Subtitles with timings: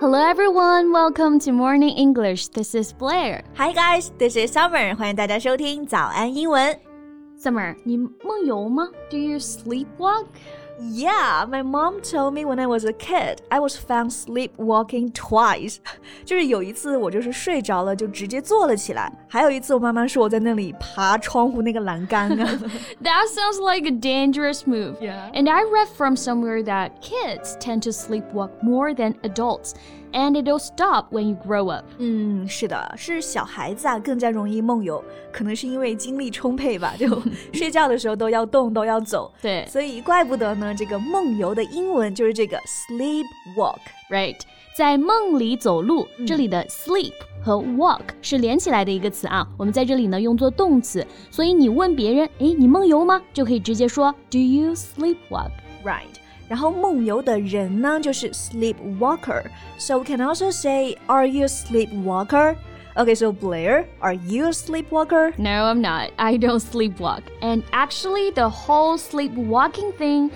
[0.00, 2.48] Hello everyone, welcome to Morning English.
[2.48, 3.42] This is Blair.
[3.56, 4.94] Hi guys, this is Summer.
[4.96, 6.78] 欢迎大家收听早安英文。
[7.38, 8.88] Summer, 你梦游吗?
[9.10, 10.26] Do you sleepwalk?
[10.84, 15.76] Yeah, my mom told me when I was a kid, I was found sleepwalking twice.
[16.24, 19.12] 就是有一次我就是睡着了，就直接坐了起来。
[19.28, 22.58] 还有一次我妈妈说我在那里爬窗户那个栏杆啊。
[23.02, 24.96] That sounds like a dangerous move.
[25.00, 25.30] Yeah.
[25.32, 29.74] And I read from somewhere that kids tend to sleepwalk more than adults,
[30.12, 31.84] and it'll stop when you grow up.
[31.98, 37.20] 嗯，是的，是小孩子啊更加容易梦游，可能是因为精力充沛吧，就
[37.52, 39.32] 睡觉的时候都要动，都要走。
[39.40, 43.78] 对所以怪不得呢，这个梦游的英文就是这个 sleepwalk。
[44.10, 44.36] Right，
[44.76, 49.48] 在梦里走路，这里的 sleep 和 walk 是连起来的一个词啊。
[49.56, 53.22] 我们在这里呢用作动词，所以你问别人，诶，你梦游吗？
[53.32, 55.52] 就可以直接说 Do you sleepwalk？
[55.82, 56.12] Right.
[56.48, 59.44] 然后梦游的人呢，就是 sleepwalker.
[59.78, 62.56] So we can also say, Are you a sleepwalker?
[62.94, 65.32] Okay, so Blair, are you a sleepwalker?
[65.38, 66.10] No, I'm not.
[66.18, 67.22] I don't sleepwalk.
[67.40, 70.30] And actually, the whole sleepwalking thing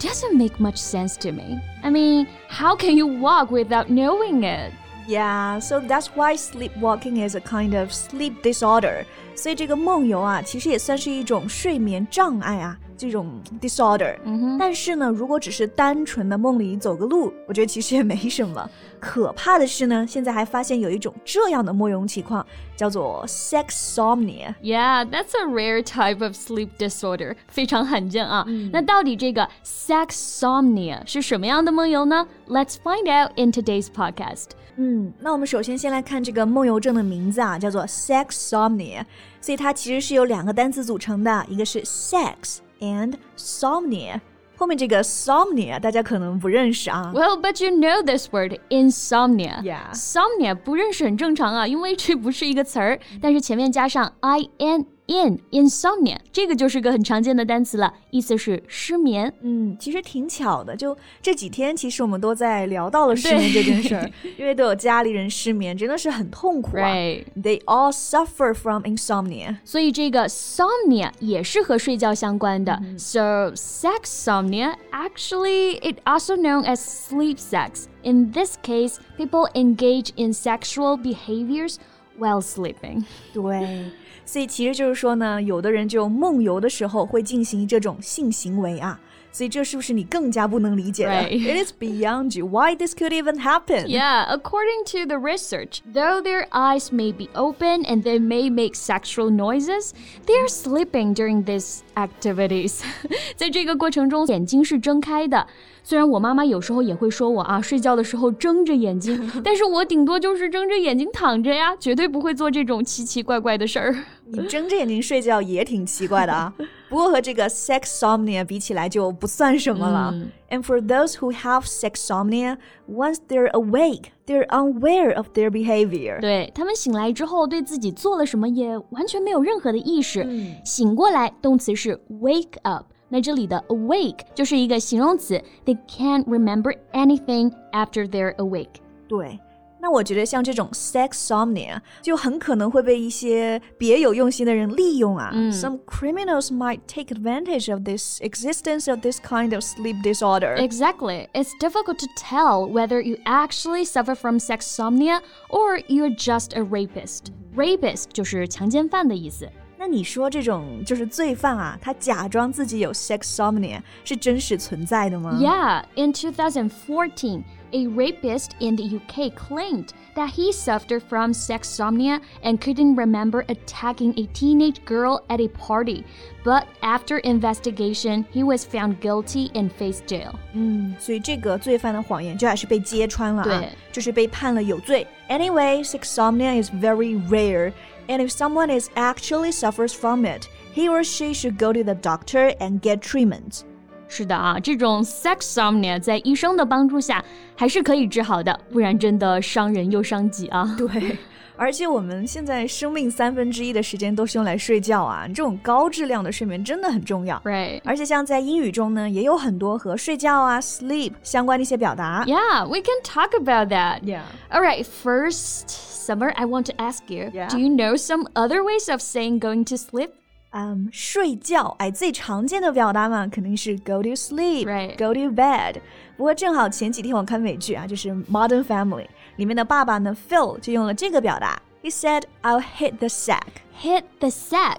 [0.00, 1.60] doesn't make much sense to me.
[1.84, 4.72] I mean, how can you walk without knowing it?
[5.08, 9.04] Yeah, so that's why sleepwalking is a kind of sleep disorder.
[9.34, 14.16] 所以这个梦游啊，其实也算是一种睡眠障碍啊，这种 disorder。
[14.58, 18.70] 但是呢，如果只是单纯的梦里走个路，我觉得其实也没什么。
[19.04, 24.54] 可怕的是呢，现在还发现有一种这样的梦游情况，叫做 sexsomnia。
[24.62, 27.36] Yeah, that's a rare type of sleep disorder.
[27.48, 28.46] 非常罕见啊。
[28.72, 32.26] 那到底这个 sexsomnia 是什么样的梦游呢？
[32.48, 34.48] Let's find out in today's podcast.
[34.76, 39.04] 嗯，那我们首先先来看这个梦游症的名字啊，叫做 sexsomnia，
[39.40, 44.20] 所以它其实是由两个单词组成的，一个是 sex and somnia。
[44.57, 47.11] 后面这个 somnia 大家可能不认识啊。
[47.13, 49.61] Well, but you know this word, insomnia.
[49.61, 49.93] Yeah.
[49.93, 59.32] Somnia 不认识很正常啊，因为这不是一个词儿，但是前面加上 i n in insomnia，这个就是个很常见的单词了，意思是失眠。
[59.42, 66.88] 嗯，其实挺巧的，就这几天，其实我们都在聊到了失眠这件事儿，因为都有家里人失眠，真的是很痛苦啊。
[66.88, 67.24] Right.
[67.34, 69.56] They all suffer from insomnia.
[69.64, 72.80] 所以这个 somnia 也是和睡觉相关的。
[72.96, 77.86] So sexsomnia, actually, it also known as sleep sex.
[78.02, 81.76] In this case, people engage in sexual behaviors
[82.19, 83.03] While sleeping.
[83.33, 83.91] 对，
[84.25, 88.99] 所以其实就是说呢，有的人就梦游的时候会进行这种性行为啊，
[89.34, 91.30] 所以这是不是你更加不能理解的 Right.
[91.30, 92.46] It is beyond you.
[92.46, 93.86] Why this could even happen?
[93.86, 98.74] Yeah, according to the research, though their eyes may be open and they may make
[98.74, 99.92] sexual noises,
[100.26, 102.80] they are sleeping during these activities.
[103.36, 105.46] 在这个过程中，眼睛是睁开的。
[105.82, 113.96] 虽然我妈妈有时候也会说我啊，睡觉的时候睁着眼睛，但是我顶多就是睁着眼睛躺着呀，绝对不会做这种奇奇怪怪的事儿。
[114.26, 116.52] 你睁着眼睛睡觉也挺奇怪的啊。
[116.95, 120.13] 不过和这个 sexsomnia 比起来就不算什么了。
[120.49, 122.55] And for those who have sexsomnia,
[122.89, 126.21] once they're awake, they're unaware of their behavior.
[126.21, 130.25] 对他们醒来之后，对自己做了什么也完全没有任何的意识。
[130.63, 132.85] 醒过来，动词是 wake up。
[133.09, 138.79] 那这里的 awake 就是一个形容词，they can't remember anything after they're awake。
[139.09, 139.37] 对。
[139.84, 145.30] 那我觉得像这种 sexsomnia 就很可能会被一些别有用心的人利用啊。
[145.50, 150.54] Some criminals might take advantage of this existence of this kind of sleep disorder.
[150.56, 151.28] Exactly.
[151.32, 157.32] It's difficult to tell whether you actually suffer from sexsomnia or you're just a rapist.
[157.56, 159.48] Rapist 就是强奸犯的意思。
[159.78, 167.42] 那你说这种就是罪犯啊，他假装自己有 sexsomnia 是真实存在的吗 Yeah, in 2014,
[167.74, 174.12] a rapist in the UK claimed that he suffered from sexsomnia and couldn't remember attacking
[174.18, 176.04] a teenage girl at a party.
[176.42, 180.34] But after investigation, he was found guilty and faced jail.
[180.52, 185.06] 嗯，所以这个罪犯的谎言就还是被揭穿了啊对，就是被判了有罪。
[185.28, 187.72] Anyway, sexsomnia is very rare,
[188.08, 191.94] and if someone is actually suffers from it, he or she should go to the
[191.94, 193.60] doctor and get treatment.
[194.08, 197.24] 是的啊，这种 sexsomnia 在医生的帮助下
[197.54, 200.74] 还是可以治好的，不然真的伤人又伤己啊。
[200.76, 201.16] 对，
[201.56, 207.40] 而且我们现在生命三分之一的时间都是用来睡觉啊，这种高质量的睡眠真的很重要。
[207.44, 207.80] Right.
[207.84, 212.24] 而且像在英语中呢，也有很多和睡觉啊 sleep 相关的一些表达。
[212.26, 214.00] Yeah, we can talk about that.
[214.02, 214.22] Yeah.
[214.50, 217.48] All right, first, Summer, I want to ask you Yeah.
[217.48, 220.10] do you know some other ways of saying going to sleep?
[220.54, 225.76] 嗯，睡觉，哎，最常见的表达嘛，肯定是 go to sleep，go to bed。
[226.16, 229.06] 不过正好前几天我看美剧啊，就是《Modern Family》
[229.36, 234.78] 里面的爸爸呢，Phil 就用了这个表达，He said I'll hit the sack。Hit the sack。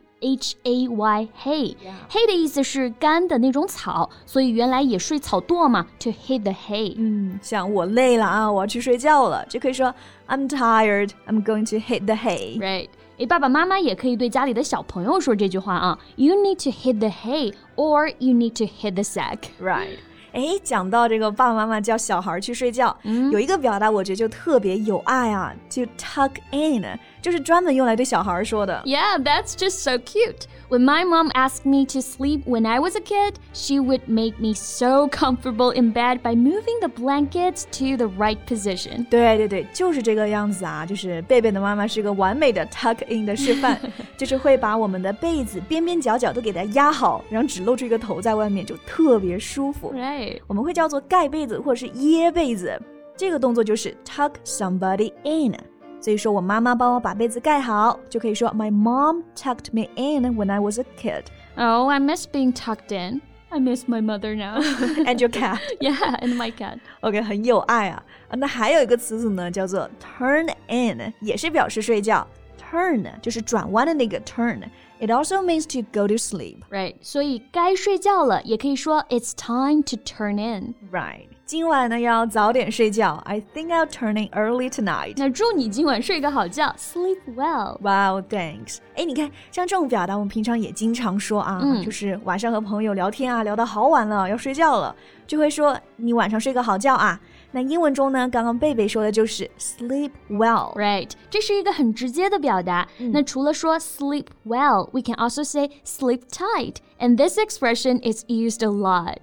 [0.20, 6.94] H A Y hay，hay 的意思是干的那种草，所以原来也睡草垛嘛，to hit the hay。
[6.96, 9.94] 嗯，像我累了啊，我要去睡觉了，就可以说
[10.26, 18.32] I'm tired, I'm going to hit the hay。Right，诶，爸爸妈妈也可以对家里的小朋友说这句话啊，You need to hit the hay or you
[18.32, 19.98] need to hit the sack。Right。
[20.33, 26.83] 哎，讲到这个爸爸妈妈叫小孩去睡觉，嗯、有一个表达我觉得就特别有爱啊，就 tuck in，
[27.21, 28.81] 就是专门用来对小孩说的。
[28.85, 30.45] Yeah, that's just so cute.
[30.69, 34.39] When my mom asked me to sleep when I was a kid, she would make
[34.39, 39.05] me so comfortable in bed by moving the blankets to the right position.
[39.09, 40.85] 对对对，就是这个样子啊！
[40.85, 43.77] 就是贝贝的妈妈是一个完美的 tuck in 的示范，
[44.21, 49.91] 就是会把我们的被子边边角角都给它压好，然后只露出一个头在外面，就特别舒服。
[49.95, 52.79] Right，我们会叫做盖被子或者是掖被子，
[53.17, 55.57] 这个动作就是 tuck somebody in。
[55.99, 61.23] 所以说我妈妈帮我把被子盖好，就可以说 My mom tucked me in when I was a kid.
[61.55, 63.21] Oh, I miss being tucked in.
[63.49, 64.61] I miss my mother now.
[65.03, 65.57] and your cat.
[65.79, 66.77] Yeah, and my cat.
[66.99, 68.03] OK，很有爱啊。
[68.29, 72.25] 那还有一个词组呢，叫做 turn in，也是表示睡觉。
[72.70, 76.60] Turn 就是转弯的那个 turn。It also means to go to sleep.
[76.70, 76.94] Right.
[77.02, 80.74] 所以该睡觉了，也可以说 It's time to turn in.
[80.90, 81.28] Right.
[81.50, 83.14] 今晚呢要早点睡觉。
[83.24, 85.14] I think I'll turn in early tonight。
[85.16, 88.78] 那祝你今晚睡个好觉，sleep well。Wow, thanks。
[88.96, 94.94] 哎，你看，像这种表达，我们平常也经常说啊，嗯、就是晚上和朋友聊天啊，聊到好晚了，要睡觉了，
[95.26, 97.20] 就会说你晚上睡个好觉啊。
[97.52, 101.10] 那英文中呢，刚刚贝贝说的就是 sleep well，right？
[101.30, 102.86] 这是一个很直接的表达。
[102.98, 109.18] 嗯、那除了说 sleep well，we can also say sleep tight，and this expression is used a lot.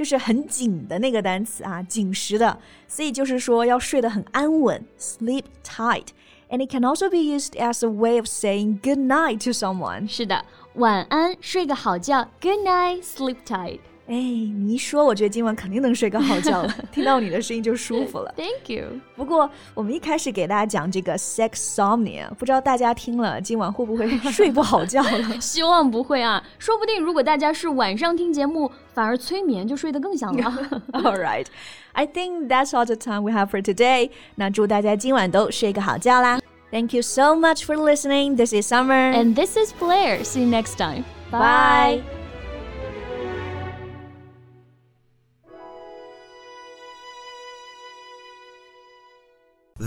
[0.00, 2.58] 就是很紧的那个单词啊，紧实的，
[2.88, 6.06] 所以就是说要睡得很安稳，sleep tight。
[6.48, 10.08] And it can also be used as a way of saying good night to someone。
[10.08, 10.42] 是的，
[10.76, 13.80] 晚安，睡个好觉，good night, sleep tight。
[14.09, 16.71] 哎，你一说，我觉得今晚肯定能睡个好觉了。
[16.91, 18.31] 听到你的声音就舒服了。
[18.37, 18.99] Thank you。
[19.15, 25.41] 不过我们一开始给大家讲这个 sexsomnia，不知道大家听了今晚会不会睡不好觉了？
[25.41, 30.81] 希望不会啊，说不定如果大家是晚上听节目，反而催眠就睡得更香了。
[30.91, 31.47] All right,
[31.93, 34.11] I think that's all the time we have for today.
[34.35, 36.39] 那祝大家今晚都睡个好觉啦。
[36.69, 38.35] Thank you so much for listening.
[38.35, 39.13] This is Summer.
[39.13, 40.23] And this is Blair.
[40.23, 41.05] See you next time.
[41.31, 42.01] Bye.
[42.03, 42.18] Bye.